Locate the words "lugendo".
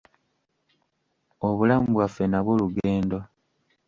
2.61-3.17